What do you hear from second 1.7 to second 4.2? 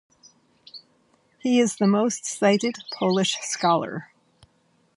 the most cited Polish scholar.